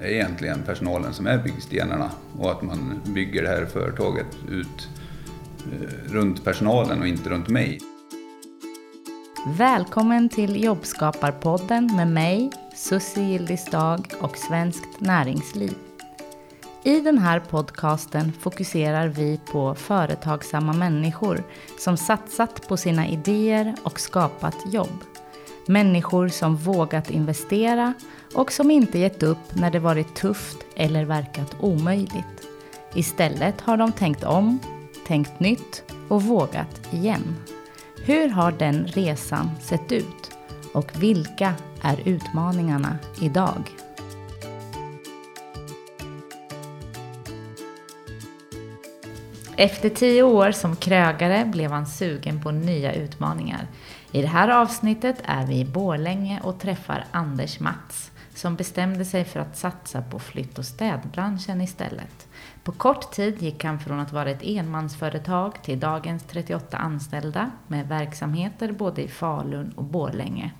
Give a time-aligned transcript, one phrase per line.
[0.00, 4.88] Det är egentligen personalen som är byggstenarna och att man bygger det här företaget ut
[5.72, 7.80] eh, runt personalen och inte runt mig.
[9.46, 15.74] Välkommen till Jobbskaparpodden med mig, Susie Gildisdag och Svenskt Näringsliv.
[16.84, 21.42] I den här podcasten fokuserar vi på företagsamma människor
[21.78, 25.04] som satsat på sina idéer och skapat jobb.
[25.70, 27.94] Människor som vågat investera
[28.34, 32.48] och som inte gett upp när det varit tufft eller verkat omöjligt.
[32.94, 34.58] Istället har de tänkt om,
[35.06, 37.36] tänkt nytt och vågat igen.
[38.04, 40.30] Hur har den resan sett ut?
[40.72, 43.70] Och vilka är utmaningarna idag?
[49.56, 53.66] Efter tio år som krögare blev han sugen på nya utmaningar.
[54.12, 59.24] I det här avsnittet är vi i Borlänge och träffar Anders Mats som bestämde sig
[59.24, 62.28] för att satsa på flytt och städbranschen istället.
[62.62, 67.88] På kort tid gick han från att vara ett enmansföretag till dagens 38 anställda med
[67.88, 70.52] verksamheter både i Falun och Borlänge.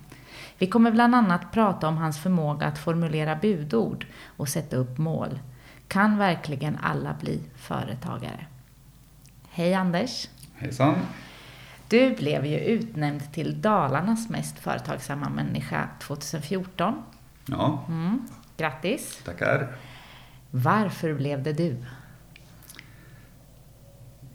[0.57, 4.05] Vi kommer bland annat prata om hans förmåga att formulera budord
[4.37, 5.39] och sätta upp mål.
[5.87, 8.45] Kan verkligen alla bli företagare?
[9.49, 10.29] Hej Anders!
[10.55, 10.95] Hejsan!
[11.89, 17.03] Du blev ju utnämnd till Dalarnas mest företagsamma människa 2014.
[17.45, 18.21] Ja, Mm.
[18.57, 19.21] Grattis!
[19.25, 19.75] tackar.
[20.51, 21.75] Varför blev det du?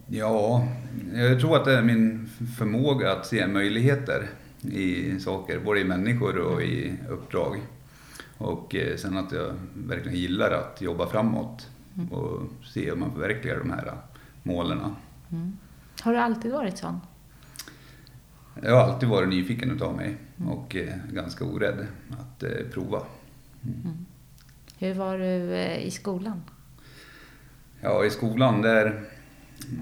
[0.06, 0.68] Ja,
[1.14, 4.26] jag tror att det är min förmåga att se möjligheter
[4.62, 7.60] i saker, både i människor och i uppdrag.
[8.38, 11.68] Och eh, sen att jag verkligen gillar att jobba framåt
[12.10, 13.92] och se hur man förverkligar de här
[14.42, 14.80] målen.
[16.00, 17.00] Har du alltid varit sån?
[18.62, 20.16] Jag har alltid varit nyfiken utav mig
[20.46, 23.02] och eh, ganska orädd att eh, prova.
[24.78, 26.42] Hur var du eh, i skolan?
[27.80, 29.04] Ja, i skolan där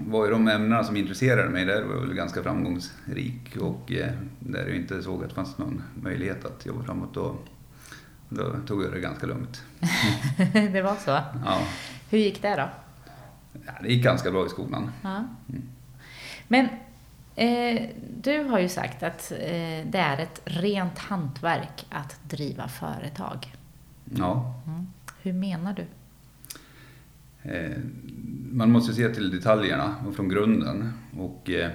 [0.07, 3.91] var ju de ämnena som intresserade mig, där var jag väl ganska framgångsrik och
[4.39, 7.35] där jag inte såg att det fanns någon möjlighet att jobba framåt då,
[8.29, 9.63] då tog jag det ganska lugnt.
[10.53, 11.11] det var så?
[11.45, 11.67] Ja,
[12.09, 12.69] Hur gick det då?
[13.65, 14.91] ja, det gick ganska bra i skolan.
[15.03, 15.23] Ja.
[16.47, 16.67] Men
[17.35, 17.89] eh,
[18.21, 19.37] du har ju sagt att eh,
[19.85, 23.53] det är ett rent hantverk att driva företag.
[24.17, 24.87] Ja, Mm.
[25.21, 25.85] Hur menar du?
[27.51, 27.77] eh,
[28.51, 31.71] man måste se till detaljerna och från grunden och eh,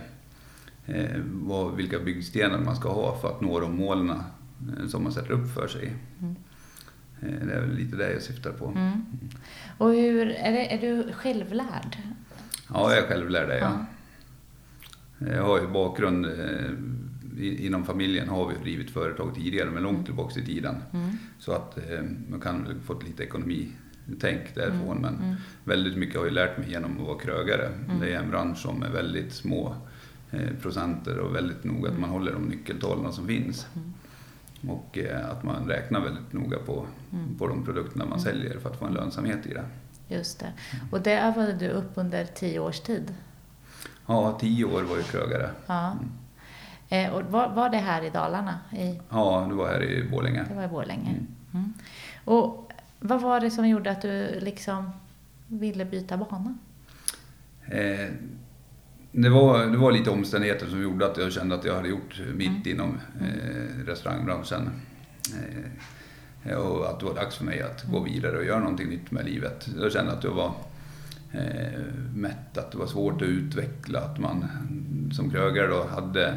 [0.87, 4.13] eh, vad, vilka byggstenar man ska ha för att nå de målen
[4.89, 5.93] som man sätter upp för sig.
[7.23, 8.67] Eh, det är väl lite det jag syftar på.
[8.67, 9.07] Mm.
[9.79, 11.99] Och hur, är, det, är du självlärd?
[12.75, 13.85] Ja, jag är självlärd är jag.
[15.19, 20.41] Jag har ju bakgrund eh, inom familjen har vi drivit företag tidigare, men långt tillbaka
[20.41, 20.77] i tiden.
[20.93, 21.11] Mm.
[21.39, 24.99] Så att eh, man kan väl fått lite ekonomitänk därifrån.
[24.99, 27.69] Mm, Men väldigt mycket har jag lärt mig genom att vara krögare.
[27.89, 28.01] Mm.
[28.01, 29.75] Det är en bransch som är väldigt små
[30.31, 33.67] eh, procenter och väldigt noga att man håller de nyckeltalen som finns.
[33.77, 33.93] Mm.
[34.79, 37.39] Och eh, att man räknar väldigt noga på, Mm.
[37.39, 39.65] på de produkterna man säljer för att få en lönsamhet i det.
[40.15, 40.53] Just det.
[40.91, 43.15] Och det övade du upp under tio års tid?
[44.07, 45.51] Ja, tio år var jag krögare.
[45.67, 45.97] Ja.
[46.89, 48.59] Eh, och var, var det här i Dalarna?
[48.73, 50.45] I, Ja, det var här i Borlänge.
[50.49, 51.15] det var i Borlänge?
[51.55, 51.73] Mm.
[52.25, 54.91] Och vad var det som gjorde att du liksom
[55.47, 56.59] ville byta bana?
[57.67, 58.09] Eh,
[59.13, 62.21] det, var, det var lite omständigheter som gjorde att jag kände att jag hade gjort
[62.35, 64.71] mitt inom eh, restaurangbranschen.
[66.45, 69.11] Eh, och att det var dags för mig att gå vidare och göra någonting nytt
[69.11, 69.69] med livet.
[69.81, 70.53] Jag kände att jag var
[71.33, 71.81] eh,
[72.15, 74.45] mätt, att det var svårt att utveckla, att man
[75.13, 76.35] som krögare då hade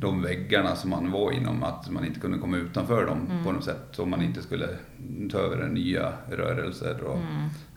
[0.00, 3.64] de väggarna som man var inom, att man inte kunde komma utanför dem på något
[3.64, 3.98] sätt.
[3.98, 4.68] Om man inte skulle
[5.30, 7.18] ta över nya rörelser och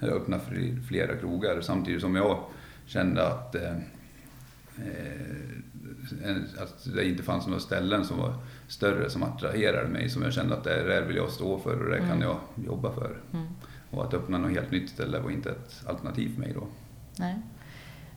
[0.02, 1.62] öppna fri- flera krogar.
[1.62, 2.40] Samtidigt som jag
[2.86, 3.76] kände att, eh,
[4.78, 8.34] eh, att det inte fanns några ställen som var
[8.68, 10.10] större som attraherade mig.
[10.10, 12.92] Som jag kände att det här vill jag stå för och det kan jag jobba
[12.94, 13.18] för.
[13.96, 16.68] Och att öppna något helt nytt ställe var inte ett alternativ för mig då.
[17.20, 17.36] Nej.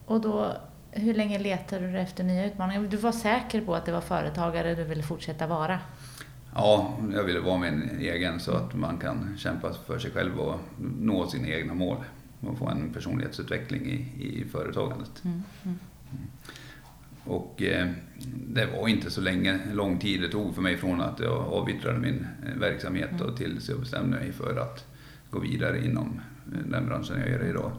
[0.07, 0.53] Och då,
[0.91, 2.83] hur länge letade du efter nya utmaningar?
[2.83, 5.79] Du var säker på att det var företagare du ville fortsätta vara?
[6.55, 10.61] Ja, jag ville vara min egen så att man kan kämpa för sig själv och
[11.01, 11.97] nå sina egna mål.
[12.41, 15.23] Och få en personlighetsutveckling i, i företagandet.
[17.25, 17.89] Och eh,
[18.49, 21.99] det var inte så länge, lång tid det tog för mig från att jag avyttrade
[21.99, 24.88] min eh, verksamhet och tills jag bestämde mig för att
[25.31, 26.21] gå vidare inom
[26.53, 27.73] eh, den branschen jag gör idag.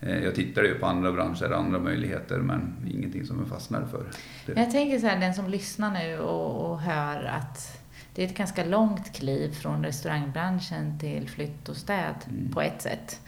[0.00, 4.06] Eh, jag tittade ju på andra branscher, andra möjligheter men ingenting som jag fastnade för.
[4.56, 7.80] Jag tänker så här, den som lyssnar nu och, och hör att
[8.14, 12.52] det är ett ganska långt kliv från restaurangbranschen till flytt och städ Mm.
[12.52, 13.20] på ett sätt.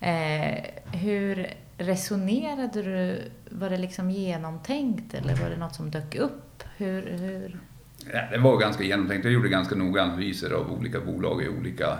[0.00, 0.64] Eh,
[0.98, 1.46] hur
[1.78, 3.22] resonerade du?
[3.50, 6.62] Var det liksom genomtänkt eller var det något som dök upp?
[6.76, 7.60] Hur, hur?
[8.12, 9.24] Ja, det var ganska genomtänkt.
[9.24, 11.98] Jag gjorde ganska noga analyser av olika bolag i olika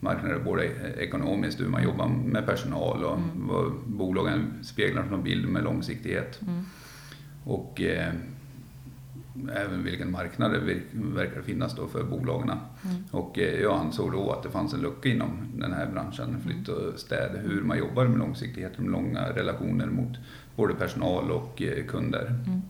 [0.00, 0.64] marknader, både
[0.98, 3.48] ekonomiskt, hur man jobbar med personal och Mm.
[3.48, 6.40] vad bolagen speglar för bild med långsiktighet.
[6.42, 6.62] Mm.
[7.44, 8.12] Och eh,
[9.56, 12.50] även vilken marknad det verkar finnas då för bolagen.
[12.50, 13.04] Mm.
[13.10, 16.68] Och eh, jag ansåg då att det fanns en lucka inom den här branschen, flytt
[16.68, 20.16] och städ, hur man jobbar med långsiktighet, med långa relationer mot
[20.56, 22.26] både personal och eh, kunder.
[22.46, 22.62] Mm.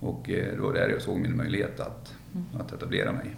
[0.00, 2.13] Och eh, det var där jag såg min möjlighet att, Mm.
[2.60, 3.36] Att etablera mig.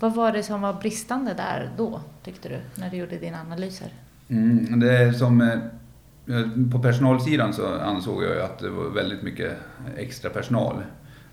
[0.00, 3.88] Vad var det som var bristande där då, tyckte du, när du gjorde dina analyser?
[4.28, 9.52] Mm, det som, eh, på personalsidan så ansåg jag att det var väldigt mycket
[9.96, 10.82] extra personal.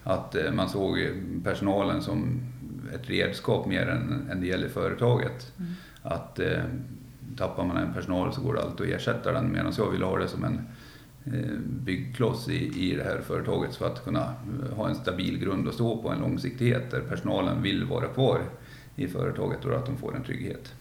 [0.04, 0.98] Att eh, man såg
[1.44, 2.42] personalen som
[2.94, 5.52] ett redskap mer än en del i företaget.
[5.60, 5.72] Mm.
[6.02, 6.64] Att eh,
[7.38, 10.18] tappar man en personal så går det alltid att ersätta den medan jag ville ha
[10.18, 10.62] det som en
[11.66, 14.34] byggkloss i, i det här företaget för att kunna
[14.64, 18.42] eh, ha en stabil grund att stå på, en långsiktighet där personalen vill vara kvar
[18.96, 20.74] i företaget och att de får en trygghet.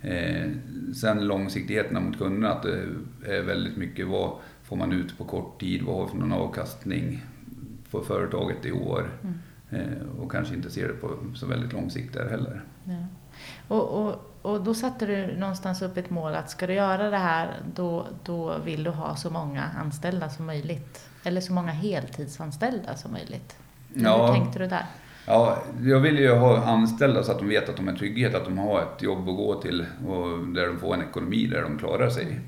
[0.00, 0.50] Eh,
[0.94, 2.86] sen långsiktigheten mot kunderna, att det
[3.26, 6.32] är väldigt mycket vad får man ut på kort tid, vad har vi för någon
[6.32, 7.24] avkastning
[7.90, 9.34] på företaget i år Mm.
[9.70, 12.64] eh, och kanske inte ser det på så väldigt lång sikt där heller.
[12.84, 13.06] Ja.
[13.68, 17.16] Och, och, och då satte du någonstans upp ett mål att ska du göra det
[17.18, 21.08] här då, då vill du ha så många anställda som möjligt.
[21.24, 23.56] Eller så många heltidsanställda som möjligt.
[23.94, 24.26] Ja.
[24.26, 24.86] Hur tänkte du där?
[25.26, 28.44] Ja, jag vill ju ha anställda så att de vet att de har trygghet, att
[28.44, 31.78] de har ett jobb att gå till och där de får en ekonomi där de
[31.78, 32.40] klarar sig.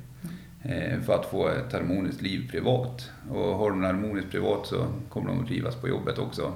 [0.62, 3.10] Eh, För att få ett harmoniskt liv privat.
[3.30, 6.52] Och har de harmoniskt privat så kommer de att trivas på jobbet också.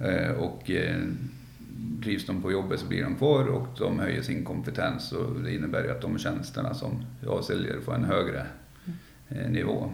[0.00, 0.96] Eh, Och eh,
[2.02, 5.54] trivs de på jobbet så blir de kvar och de höjer sin kompetens och det
[5.54, 8.46] innebär ju att de tjänsterna som jag säljer får en högre
[9.28, 9.90] eh, nivå.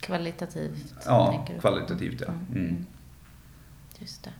[0.00, 0.94] Kvalitativt?
[1.06, 2.32] Ja, kvalitativt ja.
[2.54, 2.86] Mm.
[3.98, 4.32] Just det.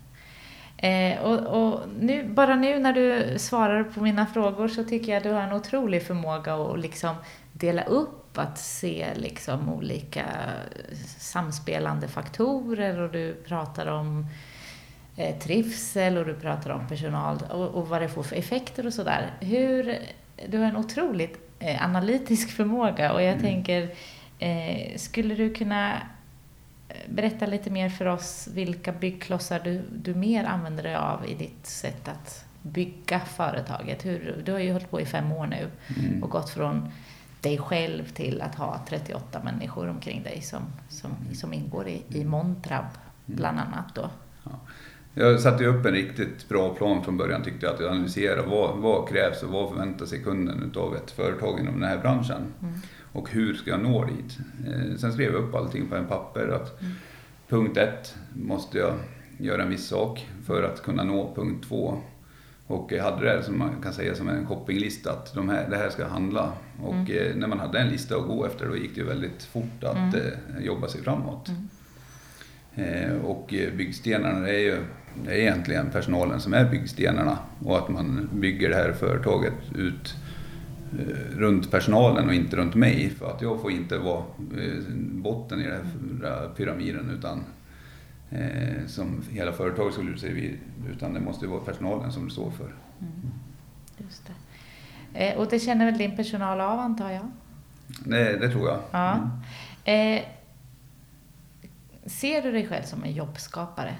[0.88, 5.22] Eh, och, och nu, bara nu när du svarar på mina frågor så tycker jag
[5.22, 7.14] du har en otrolig förmåga att liksom
[7.52, 10.26] dela upp, att se liksom olika
[11.19, 14.26] samspelande faktorer och du pratar om
[15.41, 19.31] trivsel och du pratar om personal och, och vad det får för effekter och sådär.
[19.41, 19.99] Hur,
[20.49, 23.43] du har en otroligt eh, analytisk förmåga och jag Mm.
[23.43, 23.91] tänker,
[24.38, 25.93] eh, skulle du kunna
[27.09, 31.67] berätta lite mer för oss vilka byggklossar du, du mer använder dig av i ditt
[31.67, 34.05] sätt att bygga företaget.
[34.05, 36.23] Hur, du har ju hållit på i fem år nu Mm.
[36.23, 36.88] och gått från
[37.41, 42.25] dig själv till att ha 38 människor omkring dig som, som, som ingår i, i
[42.25, 42.85] Montrab
[43.26, 44.11] bland annat då.
[45.20, 48.76] Jag satte ju upp en riktigt bra plan från början tyckte jag, att analysera vad,
[48.79, 52.43] vad krävs och vad förväntar sig kunden utav ett företag inom den här branschen.
[52.62, 52.75] Mm.
[53.12, 54.38] Och hur ska jag nå dit?
[54.67, 56.93] Eh, Sen skrev jag upp allting på en papper att Mm.
[57.49, 58.94] punkt ett måste jag
[59.38, 61.99] göra en viss sak för att kunna nå punkt två.
[62.67, 65.76] Och jag hade det som man kan säga som en shoppinglista, att de här, det
[65.76, 66.53] här ska handla.
[66.82, 67.06] Och Mm.
[67.31, 69.97] eh, när man hade en lista att gå efter då gick det väldigt fort att
[70.15, 70.15] Mm.
[70.15, 71.49] eh, jobba sig framåt.
[71.49, 73.20] Mm.
[73.25, 74.76] Och byggstenarna är ju
[75.25, 80.15] det är egentligen personalen som är byggstenarna och att man bygger det här företaget ut
[80.99, 83.10] eh, runt personalen och inte runt mig.
[83.10, 84.25] För att jag får inte vara
[84.58, 87.44] eh, botten i den här pyramiden utan
[88.31, 90.58] eh, som hela företaget skulle se vid,
[90.91, 92.72] utan det måste ju vara personalen som det står för.
[93.01, 93.31] Mm.
[93.98, 94.32] Just det.
[95.15, 97.31] Eh, och det känner väl din personal av antar jag?
[98.05, 98.81] Det, det tror jag.
[98.91, 99.31] Ja.
[99.84, 100.19] Mm.
[100.19, 100.25] Eh,
[102.06, 103.94] ser du dig själv som en jobbskapare?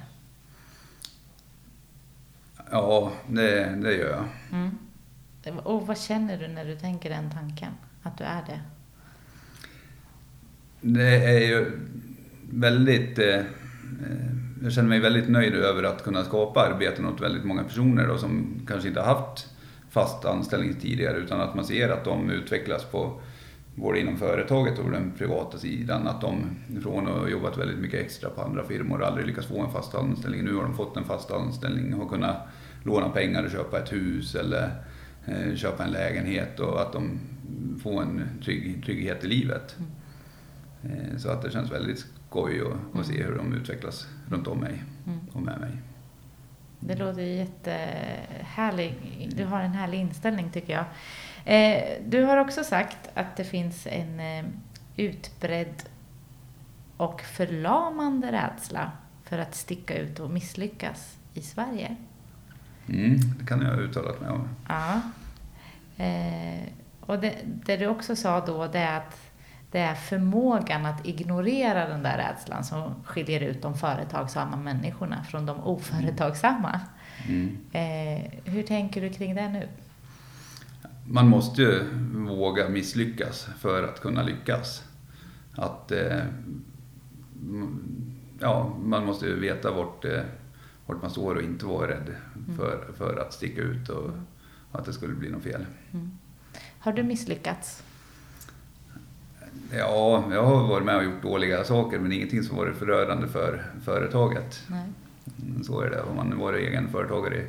[2.71, 4.25] Ja, det, det gör jag.
[4.53, 4.79] Mm.
[5.65, 7.73] Och vad känner du när du tänker den tanken?
[8.03, 8.61] Att du är det?
[10.81, 11.81] Det är ju
[12.51, 13.19] väldigt...
[13.19, 13.45] Eh, eh,
[14.63, 18.19] jag känner mig väldigt nöjd över att kunna skapa arbeten åt väldigt många personer då,
[18.19, 19.49] som kanske inte har haft
[19.91, 23.21] fast anställning tidigare utan att man ser att de utvecklas på
[23.81, 26.07] både inom företaget och den privata sidan.
[26.09, 26.45] Att de
[26.83, 29.95] från att ha jobbat väldigt mycket extra på andra firmor aldrig lyckats få en fast
[29.95, 30.45] anställning.
[30.45, 32.37] Nu har de fått en fast anställning och har kunnat
[32.83, 34.71] låna pengar och köpa ett hus eller
[35.27, 37.19] eh, köpa en lägenhet och att de
[37.83, 39.77] får en trygg, trygghet i livet.
[40.83, 44.59] Eh, Så att det känns väldigt skoj att, att se hur de utvecklas runt om
[44.59, 45.19] mig Mm.
[45.33, 45.71] och med mig.
[46.81, 48.97] Det låter ju jättehärligt.
[49.37, 50.85] Du har en härlig inställning tycker jag.
[51.45, 54.45] Eh, du har också sagt att det finns en eh,
[54.97, 55.83] utbredd
[56.97, 58.93] och förlamande rädsla
[59.25, 61.97] för att sticka ut och misslyckas i Sverige.
[62.89, 64.49] Mm, det kan jag ha uttalat mig om.
[64.69, 65.01] Ja.
[66.05, 66.69] Eh,
[67.01, 69.28] och det, det du också sa då, det är att
[69.71, 75.47] det är förmågan att ignorera den där rädslan som skiljer ut de företagsamma människorna från
[75.47, 76.81] de oföretagsamma.
[77.29, 77.59] Mm.
[77.73, 79.69] Eh, hur tänker du kring det nu?
[81.05, 84.85] Man måste ju våga misslyckas för att kunna lyckas.
[85.55, 86.25] Att, eh,
[88.41, 90.21] ja, man måste ju veta vart, eh,
[90.87, 92.15] vart man står och inte vara rädd
[92.57, 94.11] för, för att sticka ut och
[94.73, 95.67] att det skulle bli något fel.
[96.79, 97.83] Har du misslyckats?
[99.71, 103.63] Ja, jag har varit med och gjort dåliga saker men ingenting som varit förödande för
[103.85, 104.63] företaget.
[104.67, 104.83] Nej.
[105.65, 106.03] Så är det.
[106.03, 107.47] Om man varit egen företagare i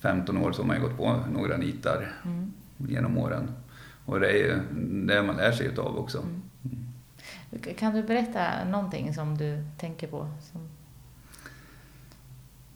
[0.00, 2.52] 15 år så har man ju gått på några nitar Mm.
[2.76, 3.48] genom åren.
[4.04, 4.58] Och det är ju
[5.06, 6.24] det man lär sig utav också.
[7.78, 10.28] Kan du berätta någonting som du tänker på?
[10.52, 10.68] Som...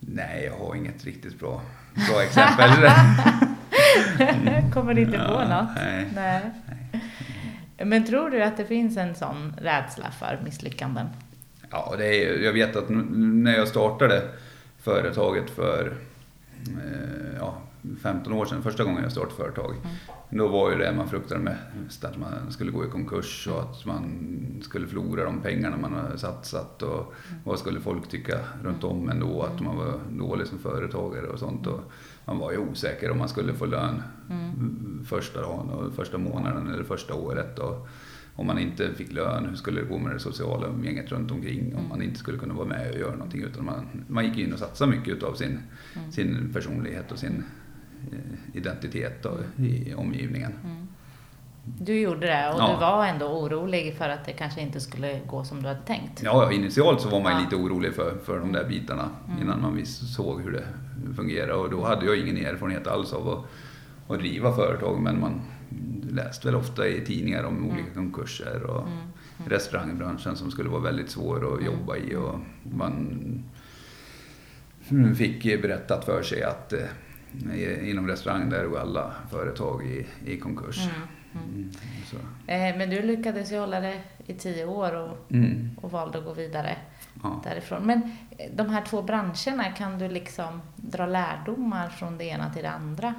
[0.00, 1.62] Nej, jag har inget riktigt bra,
[2.10, 2.70] bra exempel.
[4.72, 5.68] Kommer du inte på något?
[5.76, 6.08] nej.
[6.14, 6.40] nej.
[7.84, 11.06] Men tror du att det finns en sån rädsla för misslyckanden?
[11.70, 14.22] Ja, det är, jag vet att när jag startade
[14.78, 15.96] företaget för
[16.68, 17.58] eh, ja,
[18.02, 19.74] 15 år sedan, första gången jag startade företag,
[20.30, 23.86] då var ju det man fruktade mest att man skulle gå i konkurs och att
[23.86, 29.10] man skulle förlora de pengarna man har satsat och vad skulle folk tycka runt om
[29.10, 31.66] ändå, att man var dålig som företagare och sånt.
[31.66, 31.80] Och
[32.24, 34.02] man var ju osäker om man skulle få lön
[35.04, 37.58] första dagen och första månaden eller första året.
[37.58, 37.88] Och
[38.34, 41.76] om man inte fick lön, hur skulle det gå med det sociala umgänget runt omkring?
[41.76, 43.42] Om man inte skulle kunna vara med och göra någonting.
[43.42, 45.58] Utan man, man gick in och satsade mycket av sin,
[46.10, 47.44] sin personlighet och sin
[48.12, 50.52] eh, identitet då, i omgivningen.
[51.64, 52.72] Du gjorde det och Ja.
[52.74, 56.22] du var ändå orolig för att det kanske inte skulle gå som du hade tänkt.
[56.22, 57.38] Ja, initialt så var man Ja.
[57.40, 59.10] lite orolig för, för de där bitarna
[59.42, 60.64] innan man visst såg hur det
[61.16, 61.54] fungerade.
[61.54, 63.44] Och då hade jag ingen erfarenhet alls av att,
[64.12, 65.00] att driva företag.
[65.00, 65.40] Men man
[66.10, 68.86] läste väl ofta i tidningar om olika konkurser och
[69.46, 72.16] restaurangbranschen som skulle vara väldigt svår att jobba i.
[72.16, 72.34] Och
[72.74, 73.18] man
[75.16, 80.88] fick berättat för sig att eh, inom restaurang där går alla företag i, i konkurs.
[81.34, 81.70] Mm.
[82.46, 86.24] Eh, Men du lyckades ju hålla det i tio år och, Mm, och valde att
[86.24, 86.76] gå vidare
[87.22, 87.40] ja.
[87.44, 87.82] därifrån.
[87.86, 88.02] Men
[88.38, 92.70] eh, de här två branscherna, kan du liksom dra lärdomar från det ena till det
[92.70, 93.14] andra?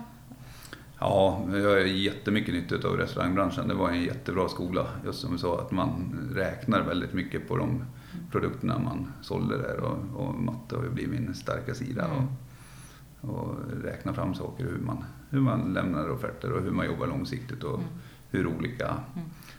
[1.00, 3.68] Ja, jag har jättemycket nytta av restaurangbranschen.
[3.68, 4.88] Det var en jättebra skola.
[5.06, 7.86] Just som du sa, att man räknar väldigt mycket på de
[8.32, 9.80] produkterna man sålde där.
[9.80, 12.06] Och, och matte har ju blivit min starka sida.
[12.06, 12.18] Mm.
[12.18, 17.08] Och, och räkna fram saker, hur man, hur man lämnar offerter och hur man jobbar
[17.08, 17.80] långsiktigt och
[18.32, 18.98] hur olika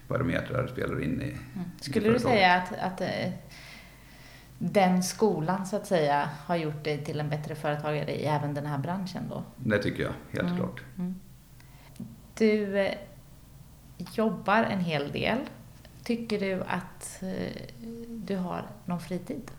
[0.09, 1.69] parametrar spelar in i, i Mm.
[1.81, 2.23] Skulle du företaget.
[2.23, 3.33] säga att, att eh,
[4.59, 8.67] den skolan så att säga har gjort dig till en bättre företagare i även den
[8.67, 9.43] här branschen då?
[9.57, 10.57] Det tycker jag, helt Mm.
[10.57, 10.83] klart.
[12.39, 12.95] Du eh,
[14.15, 15.39] jobbar en hel del.
[16.05, 17.63] Tycker du att eh,
[18.09, 19.51] du har någon fritid?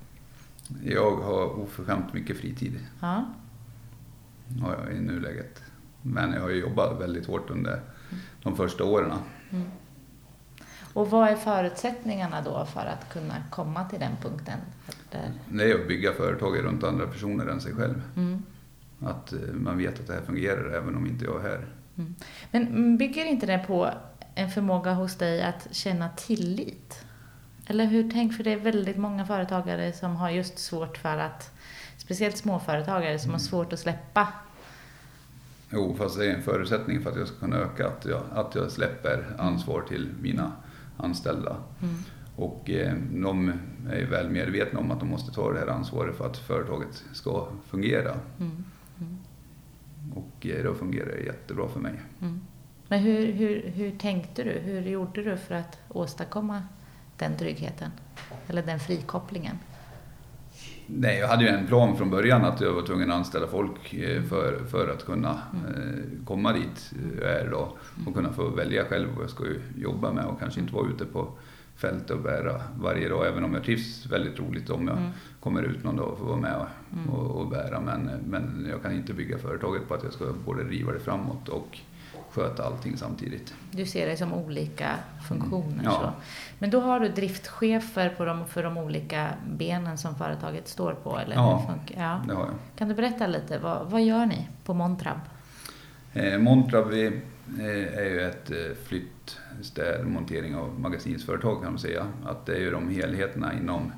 [0.83, 3.25] Jag har oförskämt mycket fritid Ja.
[4.61, 5.61] har jag i nuläget.
[6.03, 7.81] Men jag har ju jobbat väldigt hårt under
[8.43, 9.11] de första åren.
[10.93, 14.59] Och vad är förutsättningarna då för att kunna komma till den punkten?
[15.11, 18.01] Där, Det är att bygga företag runt andra personer än sig själv.
[18.15, 18.43] mm.
[18.99, 21.65] Att eh, man vet att det här fungerar även om inte jag är här.
[22.51, 23.89] Men mm, bygger inte det på
[24.35, 27.05] en förmåga hos dig att känna tillit?
[27.67, 31.51] Eller hur tänk, för det är väldigt många företagare som har just svårt för att,
[31.97, 34.27] speciellt småföretagare som har svårt att släppa.
[35.73, 37.87] Jo, fast det är en förutsättning för att jag ska kunna öka.
[37.87, 40.51] Att jag, att jag släpper ansvar till mina
[40.97, 41.55] anställda.
[42.35, 43.53] Och eh, de
[43.91, 47.47] är väl medvetna om att de måste ta det här ansvaret för att företaget ska
[47.67, 48.13] fungera.
[48.39, 48.63] Mm.
[50.15, 51.93] Och eh, då fungerar det jättebra för mig.
[52.87, 54.49] Men hur, hur, hur tänkte du?
[54.49, 56.63] Hur gjorde du för att åstadkomma
[57.17, 57.91] den tryggheten?
[58.47, 59.59] Eller den frikopplingen?
[60.87, 63.93] Nej, jag hade ju en plan från början att jag var tvungen att anställa folk
[63.93, 67.69] eh, för, för att kunna eh, komma dit jag är idag
[68.07, 69.43] och kunna få välja själv vad jag ska
[69.77, 71.27] jobba med och kanske inte vara ute på
[71.75, 74.97] fält och bära varje dag, även om jag trivs väldigt roligt om jag
[75.39, 77.81] kommer ut någon dag och får vara med och, och, och bära.
[77.81, 81.49] Men, men jag kan inte bygga företaget på att jag ska både driva det framåt
[81.49, 81.79] och
[82.33, 83.53] sköta allting samtidigt.
[83.71, 84.91] Du ser det som olika
[85.27, 85.83] funktioner.
[85.83, 85.91] Ja.
[85.91, 86.11] Så.
[86.59, 91.17] Men då har du driftschefer på de, för de olika benen som företaget står på?
[91.17, 91.75] Eller Ja.
[91.97, 92.21] ja.
[92.27, 92.53] Det har jag.
[92.75, 95.19] Kan du berätta lite, vad, vad gör ni på Montrab?
[96.13, 97.05] Eh, Montrab vi,
[97.59, 102.07] eh, är ju ett eh, flyttstäd, montering av magasinsföretag kan man säga.
[102.25, 103.91] Att det är ju de helheterna inom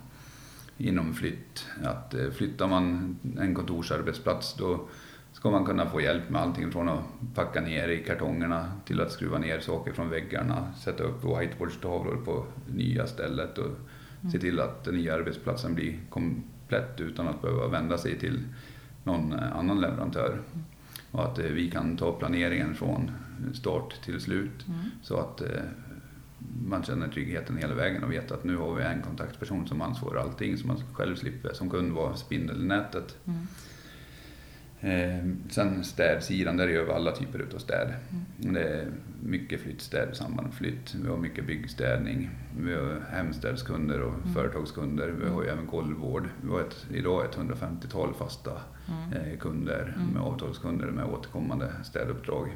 [0.77, 1.67] inom flytt.
[1.83, 4.87] Att eh, flyttar man en kontorsarbetsplats då
[5.35, 9.11] ska man kunna få hjälp med allting från att packa ner i kartongerna till att
[9.11, 14.31] skruva ner saker från väggarna, sätta upp whiteboardstavlor på nya stället och mm.
[14.31, 18.43] se till att den nya arbetsplatsen blir komplett utan att behöva vända sig till
[19.03, 20.29] någon eh, annan leverantör.
[20.29, 20.65] Mm.
[21.11, 23.11] Och att eh, vi kan ta planeringen från
[23.53, 24.79] start till slut mm.
[25.01, 25.47] så att eh,
[26.67, 30.21] man känner tryggheten hela vägen och vet att nu har vi en kontaktperson som ansvarar
[30.21, 33.17] allting så man själv slipper som kund vara spindel i nätet.
[33.25, 33.47] Mm.
[34.85, 37.93] Eh, sen städsidan, där gör vi alla typer av städ.
[38.41, 38.53] Mm.
[38.53, 38.87] Det är
[39.23, 40.95] mycket flyttstäd i samband med flytt.
[40.95, 42.29] Vi har mycket byggstädning.
[42.59, 44.33] Vi har hemstädskunder och mm.
[44.33, 45.07] företagskunder.
[45.07, 46.29] Vi har ju även golvvård.
[46.41, 48.51] Vi har ett, idag ett 150-tal fasta
[48.87, 49.31] mm.
[49.31, 50.07] eh, kunder mm.
[50.13, 52.49] med avtalskunder med återkommande städuppdrag.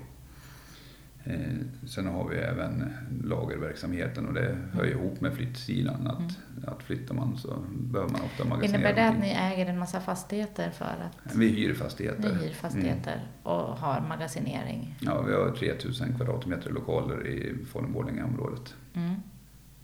[1.29, 2.93] Eh, sen har vi även
[3.24, 6.07] lagerverksamheten och det hör ihop med flyttsidan.
[6.07, 6.63] Att, mm.
[6.67, 8.79] att flyttar man så behöver man ofta magasinera.
[8.79, 11.36] Innebär det att ni äger en massa fastigheter för att?
[11.36, 12.36] Vi hyr fastigheter.
[12.36, 13.27] Ni hyr fastigheter mm.
[13.43, 14.95] och har magasinering?
[15.01, 18.75] Ja, vi har 3000 kvadratmeter lokaler i Falun-Borlänge-området.
[18.93, 19.15] Mm.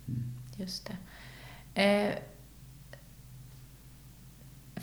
[0.08, 0.24] Mm.
[0.58, 0.98] Just det.
[1.82, 2.14] Eh,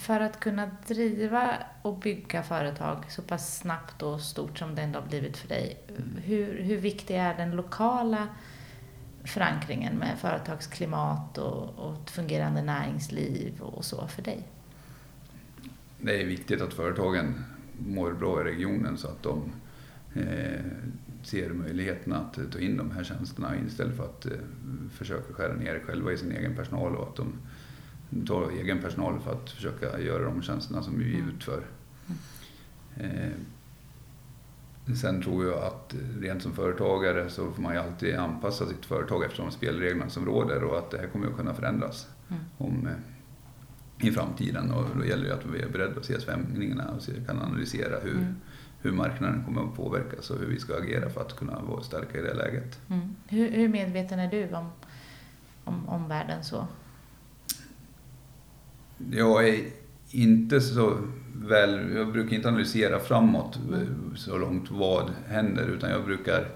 [0.03, 5.01] för att kunna driva och bygga företag så pass snabbt och stort som det ändå
[5.01, 5.81] har blivit för dig,
[6.23, 8.29] hur, hur viktig är den lokala
[9.25, 14.49] förankringen med företagsklimat och, och ett fungerande näringsliv och så för dig?
[16.01, 17.45] Det är viktigt att företagen
[17.79, 19.53] mår bra i regionen så att de
[20.15, 20.61] eh,
[21.23, 24.33] ser möjligheterna att ta in de här tjänsterna istället för att eh,
[24.93, 27.33] försöka skära ner själva i sin egen personal och att de
[28.26, 31.28] ta egen personal för att försöka göra de tjänsterna som vi mm.
[31.28, 31.62] utför.
[32.97, 33.31] Eh,
[34.95, 39.25] sen tror jag att rent som företagare så får man ju alltid anpassa sitt företag
[39.25, 42.42] efter de spelreglerna som råder och att det här kommer att kunna förändras mm.
[42.59, 44.71] om, eh, i framtiden.
[44.71, 48.00] Och då gäller det att vi är beredda att se svängningarna och se, kan analysera
[48.00, 48.35] hur, mm.
[48.81, 52.19] hur marknaden kommer att påverkas och hur vi ska agera för att kunna vara starka
[52.19, 52.81] i det läget.
[52.88, 53.16] Mm.
[53.28, 54.71] Hur, hur medveten är du om,
[55.64, 56.66] om, om världen så?
[59.11, 59.65] Jag är
[60.11, 60.99] inte så
[61.35, 63.59] väl, jag brukar inte analysera framåt
[64.17, 66.49] så långt vad händer utan jag brukar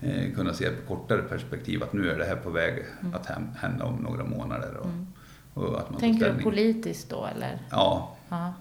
[0.00, 3.14] eh, kunna se på kortare perspektiv att nu är det här på väg mm.
[3.14, 4.76] att hända om några månader.
[4.76, 5.06] Och, mm.
[5.54, 7.58] och att man Tänker du politiskt då eller?
[7.70, 8.16] Ja.
[8.28, 8.54] Aha.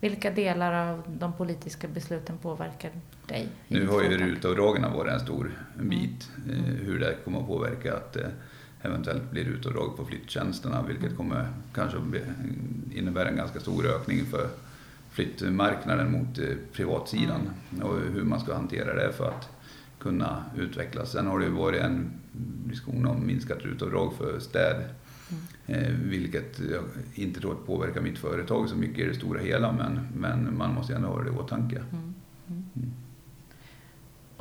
[0.00, 2.90] Vilka delar av de politiska besluten påverkar
[3.26, 3.48] dig?
[3.68, 6.64] Nu har ju rutavdragen varit en stor bit, mm.
[6.64, 8.22] eh, hur det kommer att påverka att eh,
[8.82, 11.98] eventuellt blir utdrag på flyttjänsterna vilket kommer kanske
[12.94, 14.48] innebära en ganska stor ökning för
[15.10, 17.86] flyttmarknaden mot eh, privatsidan mm.
[17.86, 19.48] och hur man ska hantera det för att
[19.98, 21.12] kunna utvecklas.
[21.12, 22.10] Sen har det ju varit en
[22.64, 25.84] diskussion om minskat rutavdrag för städ mm.
[25.84, 30.00] eh, vilket jag inte tror påverkar mitt företag så mycket i det stora hela men,
[30.16, 31.76] men man måste ändå ha det i åtanke.
[31.76, 32.11] Mm.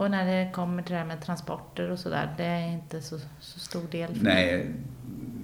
[0.06, 0.20] Mm.
[0.20, 3.20] Och när det kommer till det här med transporter och sådär, det är inte så,
[3.40, 4.16] så stor del?
[4.16, 4.74] För Nej,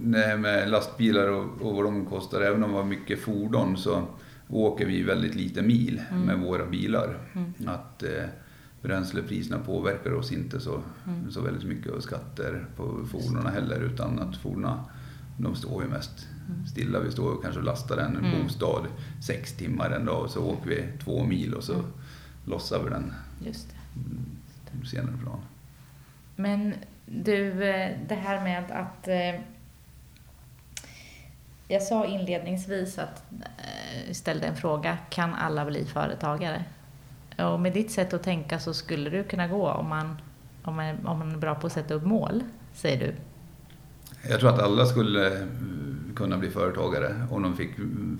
[0.02, 4.08] det med lastbilar och, och vad de kostar, även om vi har mycket fordon så
[4.50, 6.22] åker vi väldigt lite mil mm.
[6.22, 7.17] med våra bilar.
[7.34, 7.54] Mm.
[7.67, 8.26] Att eh,
[8.82, 11.32] bränslepriserna påverkar oss inte så, mm.
[11.32, 14.78] så väldigt mycket och skatter på fordonen heller utan att fordonen
[15.38, 16.65] de står ju mest mm.
[16.65, 17.00] stilla.
[17.00, 18.43] Vi står och kanske lastar en mm.
[18.43, 18.86] bostad
[19.22, 21.86] sex timmar en dag och så åker vi två mil och så mm.
[22.46, 23.13] lossar vi den.
[23.46, 23.76] Just det.
[24.74, 25.42] Mm senare plan.
[26.36, 26.74] Men
[27.06, 29.42] du, eh, det här med att eh,
[31.68, 36.64] jag sa inledningsvis att eh, ställde en fråga, kan alla bli företagare?
[37.38, 40.22] Och med ditt sätt att tänka så skulle du kunna gå om man,
[40.64, 43.16] om man, om man är bra på att sätta upp mål, säger du?
[44.30, 45.48] Jag tror att alla skulle
[46.16, 47.72] kunna bli företagare om de fick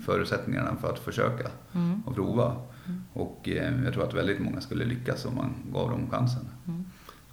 [0.04, 2.02] förutsättningarna för att försöka mm.
[2.06, 2.56] och prova.
[2.88, 3.02] Mm.
[3.12, 6.48] Och eh, jag tror att väldigt många skulle lyckas om man gav dem chansen.
[6.66, 6.84] Mm.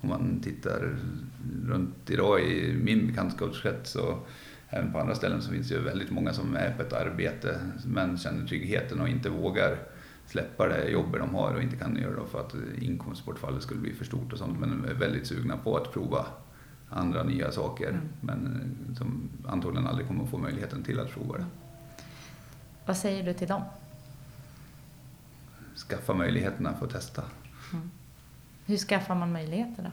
[0.01, 0.97] Om man tittar
[1.65, 4.27] runt idag i min bekantskapskrets och
[4.69, 7.59] även på andra ställen så finns det ju väldigt många som är på ett arbete
[7.85, 9.77] men känner tryggheten och inte vågar
[10.27, 13.93] släppa det jobbet de har och inte kan göra det för att inkomstbortfallet skulle bli
[13.93, 16.25] för stort och sånt men är väldigt sugna på att prova
[16.89, 18.01] andra nya saker mm.
[18.21, 21.45] men eh, som antagligen aldrig kommer att få möjligheten till att prova det.
[22.85, 23.61] Vad säger du till dem?
[25.75, 27.23] Skaffa möjligheterna för att testa.
[27.73, 27.91] Mm.
[28.65, 29.89] Hur skaffar man möjligheter då?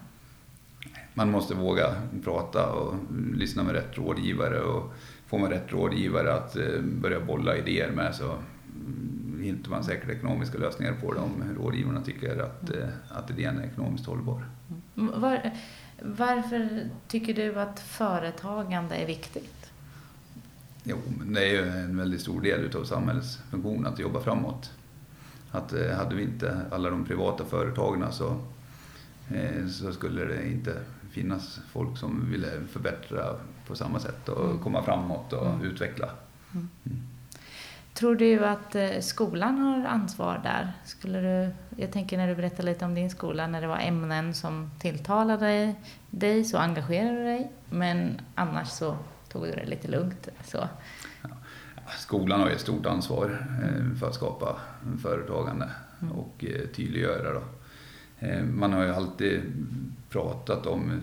[1.14, 2.94] Man måste våga prata och
[3.34, 4.92] lyssna med rätt rådgivare och
[5.26, 8.38] får man rätt rådgivare att eh, börja bolla idéer med så
[9.40, 12.82] hittar man säkert ekonomiska lösningar på det om rådgivarna tycker att, mm.
[12.82, 14.44] eh, att idén är ekonomiskt hållbar.
[14.96, 15.20] Mm.
[15.20, 15.50] Var,
[16.02, 19.70] varför tycker du att företagande är viktigt?
[20.84, 24.70] Jo, det är ju en väldigt stor del utav samhällets funktion att jobba framåt.
[25.52, 28.36] Att eh, hade vi inte alla de privata företagen så,
[29.34, 30.76] eh, så skulle det inte
[31.10, 33.34] finnas folk som ville förbättra
[33.66, 34.58] på samma sätt och Mm.
[34.58, 35.62] komma framåt och Mm.
[35.62, 36.08] utveckla.
[37.94, 40.72] Tror du att eh, skolan har ansvar där?
[40.84, 41.50] Skulle du,
[41.82, 45.46] jag tänker när du berättar lite om din skola, när det var ämnen som tilltalade
[45.46, 45.74] dig,
[46.10, 48.96] dig så engagerade du dig, men annars så
[49.28, 50.28] tog du det lite lugnt.
[50.44, 50.68] Så.
[51.98, 54.56] Skolan har ju ett stort ansvar eh, för att skapa
[55.02, 55.68] företagande
[56.02, 56.14] Mm.
[56.14, 57.32] och eh, tydliggöra.
[57.32, 57.42] Då.
[58.26, 59.40] Eh, Man har ju alltid
[60.10, 61.00] pratat om,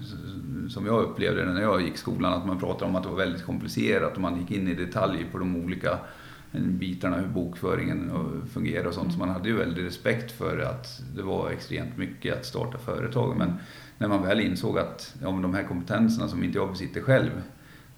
[0.69, 3.17] som jag upplevde det när jag gick skolan, att man pratade om att det var
[3.17, 5.99] väldigt komplicerat och man gick in i detalj på de olika
[6.52, 8.12] bitarna, hur bokföringen
[8.54, 9.13] fungerar och sånt.
[9.13, 13.38] Så man hade ju väldigt respekt för att det var extremt mycket att starta företag.
[13.38, 13.54] Men
[13.97, 17.30] när man väl insåg att ja, de här kompetenserna som inte jag besitter själv,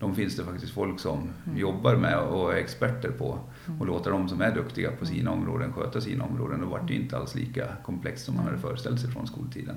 [0.02, 1.58] de finns det faktiskt folk som Mm.
[1.58, 3.40] jobbar med och är experter på.
[3.68, 3.82] Mm.
[3.82, 6.62] Och låta de som är duktiga på sina områden sköta sina områden.
[6.62, 9.76] Då vart det inte alls lika komplext som man hade föreställt sig från skoltiden.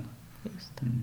[0.53, 0.85] Just det.
[0.85, 1.01] Mm.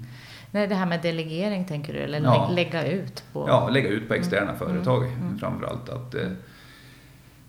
[0.51, 2.49] Nej, det här med delegering tänker du, eller Ja.
[2.49, 3.45] lä- lägga ut på...
[3.49, 4.59] Ja, lägga ut på externa Mm.
[4.59, 5.39] företag Mm.
[5.39, 5.89] framförallt.
[5.89, 6.29] Att, eh,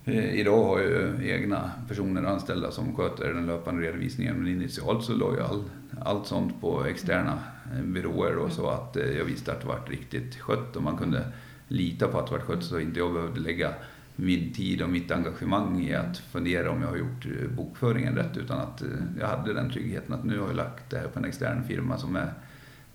[0.05, 5.13] eh, idag har ju egna personer anställda som sköter den löpande redovisningen men initialt så
[5.13, 5.63] la ju all,
[6.01, 7.39] allt sånt på externa
[7.83, 11.23] byråer då, så att eh, jag visste att det vart riktigt skött och man kunde
[11.67, 13.73] lita på att det vart skött så inte jag behövde lägga
[14.15, 18.37] min tid och mitt engagemang i att fundera om jag har gjort eh, bokföringen rätt
[18.37, 18.87] utan att eh,
[19.19, 21.97] jag hade den tryggheten att nu har jag lagt det här på en extern firma
[21.97, 22.33] som är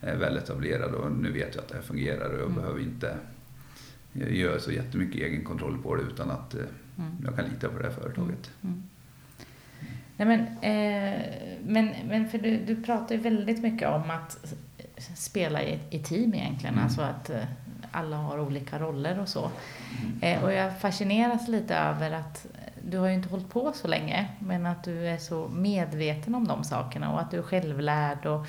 [0.00, 2.54] är väl etablerad och nu vet jag att det här fungerar och jag Mm.
[2.54, 3.16] behöver inte
[4.12, 6.61] göra så jättemycket egen kontroll på det utan att eh,
[6.98, 7.11] Mm.
[7.24, 8.50] jag kan lita på det här företaget.
[8.62, 8.83] Mm.
[10.16, 11.22] Nej, men, eh,
[11.66, 14.54] men, men för du, du pratar ju väldigt mycket om att
[15.16, 16.85] spela i, i team egentligen, Mm.
[16.85, 17.42] alltså att eh,
[17.92, 19.51] alla har olika roller och så.
[20.03, 20.22] Mm.
[20.22, 22.46] Eh, och jag fascineras lite över att
[22.83, 26.46] du har ju inte hållit på så länge, men att du är så medveten om
[26.46, 28.27] de sakerna och att du är självlärd.
[28.27, 28.46] Och,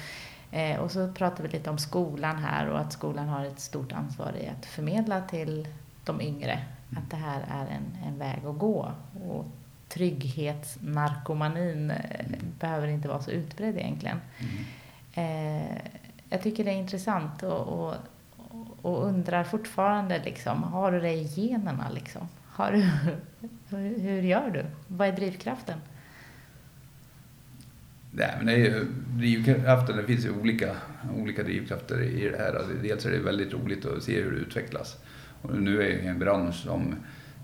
[0.58, 3.92] eh, och så pratar vi lite om skolan här och att skolan har ett stort
[3.92, 5.68] ansvar i att förmedla till
[6.06, 6.60] de yngre
[6.98, 8.92] att det här är en, en väg att gå.
[9.30, 9.46] Och
[9.90, 12.26] trygghetsnarkomanin eh,
[12.60, 14.22] behöver inte vara så utbredd egentligen.
[14.40, 14.54] Mm.
[15.14, 15.78] Eh,
[16.30, 17.96] jag tycker det är intressant och, och,
[18.82, 21.90] och undrar fortfarande, liksom, har du det i generna?
[21.90, 22.28] Liksom?
[22.46, 22.90] Har du,
[23.78, 24.66] hur, gör du?
[24.88, 25.80] Vad är drivkraften?
[28.12, 30.76] Nej, men det är ju drivkraften, det finns ju olika,
[31.18, 32.54] olika drivkrafter i det här.
[32.56, 34.98] Alltså, Dels är det väldigt roligt att se hur det utvecklas.
[35.42, 36.96] Och nu är jag i en bransch som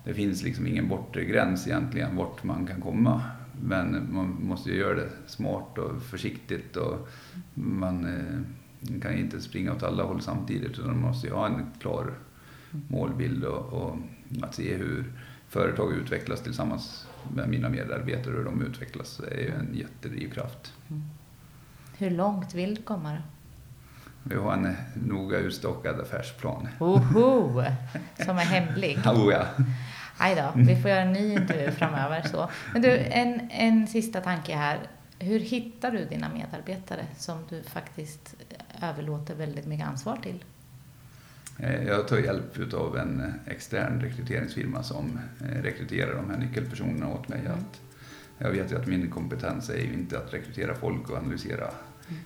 [0.04, 3.22] det finns liksom ingen bortre gräns egentligen vart man kan komma.
[3.62, 7.08] Men man måste ju göra det smart och försiktigt och
[7.54, 8.40] man eh,
[8.94, 11.66] eh, kan ju inte springa åt alla håll samtidigt utan man måste ju ha en
[11.80, 12.14] klar
[12.88, 13.96] målbild och, och
[14.42, 15.04] att se hur
[15.48, 20.72] företag utvecklas tillsammans med mina medarbetare och hur de utvecklas är ju en jättedrivkraft.
[21.98, 23.18] Hur långt vill du komma då?
[24.22, 26.68] Vi har en noga utstakad affärsplan.
[26.78, 27.62] Oho!
[28.24, 28.98] Som är hemlig.
[29.06, 29.46] Oh, ja.
[30.18, 32.22] Aj då, vi får göra en ny intervju framöver.
[32.22, 32.48] Så.
[32.72, 34.78] Men du, en, en sista tanke här.
[35.18, 38.34] Hur hittar du dina medarbetare som du faktiskt
[38.82, 40.44] överlåter väldigt mycket ansvar till?
[41.58, 47.28] Eh, Jag tar hjälp av en extern rekryteringsfirma som eh, rekryterar de här nyckelpersonerna åt
[47.28, 47.38] mig.
[47.40, 47.52] Mm.
[47.52, 47.80] Att
[48.38, 51.70] jag vet ju att min kompetens är ju inte att rekrytera folk och analysera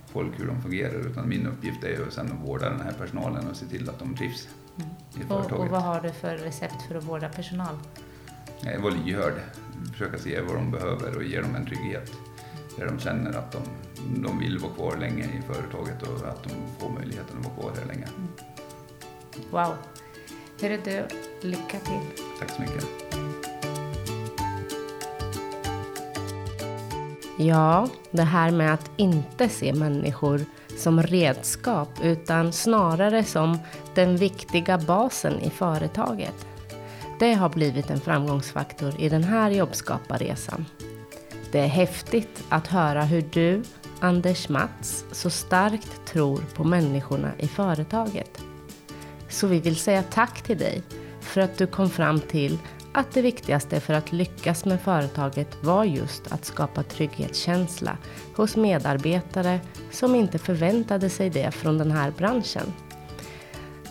[0.07, 3.49] folk hur de fungerar utan min uppgift är ju sen att vårda den här personalen
[3.49, 4.91] och se till att de trivs Mm.
[5.15, 5.73] i Och, och företaget.
[5.73, 7.75] vad har du för recept för att vårda personal?
[8.67, 9.33] Eh, Vara lyhörd,
[9.93, 12.13] försöka se vad de behöver och ge dem en trygghet
[12.77, 13.63] där de känner att de,
[14.23, 17.73] de vill vara kvar länge i företaget och att de får möjligheten att vara kvar
[17.81, 18.07] här länge.
[19.51, 19.75] Wow!
[20.61, 21.05] Hörru du,
[21.49, 22.25] lycka till!
[22.39, 22.87] Tack så mycket.
[27.39, 30.41] Ja, det här med att inte se människor
[30.79, 33.59] som redskap utan snarare som
[33.95, 36.47] den viktiga basen i företaget.
[37.19, 40.67] Det har blivit en framgångsfaktor i den här jobbskaparresan.
[41.53, 43.63] Det är häftigt att höra hur du,
[44.01, 48.43] Anders Mats, så starkt tror på människorna i företaget.
[49.29, 50.83] Så vi vill säga tack till dig
[51.21, 52.59] för att du kom fram till
[52.93, 57.97] att det viktigaste för att lyckas med företaget var just att skapa trygghetskänsla
[58.37, 59.61] hos medarbetare
[59.91, 62.73] som inte förväntade sig det från den här branschen.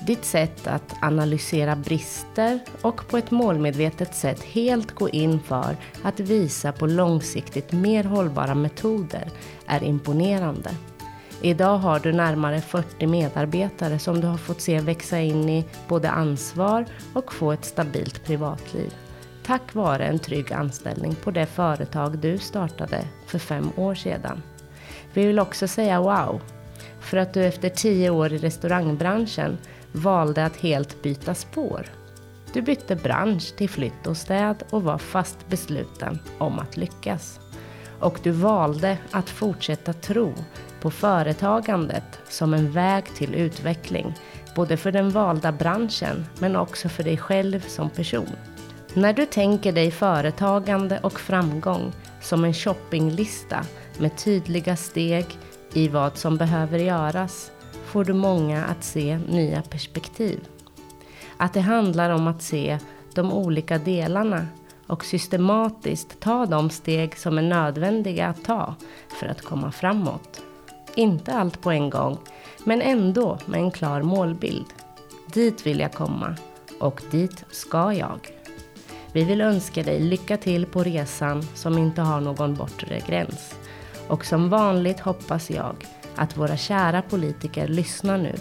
[0.05, 6.19] Ditt sätt att analysera brister och på ett målmedvetet sätt helt gå in för att
[6.19, 9.31] visa på långsiktigt mer hållbara metoder
[9.67, 10.69] är imponerande.
[11.41, 16.09] Idag har du närmare 40 medarbetare som du har fått se växa in i både
[16.09, 18.93] ansvar och få ett stabilt privatliv.
[19.45, 24.43] Tack vare en trygg anställning på det företag du startade för fem år sedan.
[25.13, 26.41] Vi vill också säga wow,
[26.99, 29.57] för att du efter tio år i restaurangbranschen
[29.91, 31.85] valde att helt byta spår.
[32.53, 37.39] Du bytte bransch till flytt och städ och var fast besluten om att lyckas.
[37.99, 40.33] Och du valde att fortsätta tro
[40.81, 44.13] på företagandet som en väg till utveckling,
[44.55, 48.35] både för den valda branschen men också för dig själv som person.
[48.93, 53.65] När du tänker dig företagande och framgång som en shoppinglista
[53.97, 55.25] med tydliga steg
[55.73, 57.51] i vad som behöver göras
[57.89, 60.47] får du många att se nya perspektiv.
[61.37, 62.79] Att det handlar om att se
[63.13, 64.47] de olika delarna
[64.87, 68.75] och systematiskt ta de steg som är nödvändiga att ta
[69.19, 70.41] för att komma framåt.
[70.95, 72.17] Inte allt på en gång,
[72.63, 74.65] men ändå med en klar målbild.
[75.33, 76.35] Dit vill jag komma
[76.79, 78.19] och dit ska jag.
[79.13, 83.55] Vi vill önska dig lycka till på resan som inte har någon bortre gräns.
[84.07, 85.75] Och som vanligt hoppas jag
[86.19, 88.35] att våra kära politiker lyssnar nu.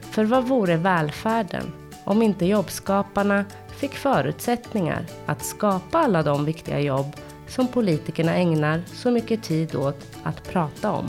[0.00, 1.72] För vad vore välfärden
[2.04, 3.44] om inte jobbskaparna
[3.76, 7.16] fick förutsättningar att skapa alla de viktiga jobb
[7.48, 11.08] som politikerna ägnar så mycket tid åt att prata om?